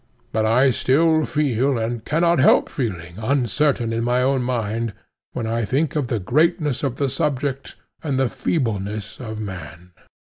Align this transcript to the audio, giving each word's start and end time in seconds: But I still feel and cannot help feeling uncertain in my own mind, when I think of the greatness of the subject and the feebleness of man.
But 0.33 0.47
I 0.47 0.71
still 0.71 1.25
feel 1.25 1.77
and 1.77 2.03
cannot 2.03 2.39
help 2.39 2.69
feeling 2.69 3.19
uncertain 3.19 3.93
in 3.93 4.03
my 4.03 4.23
own 4.23 4.41
mind, 4.41 4.93
when 5.33 5.45
I 5.45 5.63
think 5.63 5.95
of 5.95 6.07
the 6.07 6.17
greatness 6.17 6.81
of 6.81 6.95
the 6.95 7.07
subject 7.07 7.75
and 8.01 8.17
the 8.17 8.27
feebleness 8.27 9.19
of 9.19 9.39
man. 9.39 9.91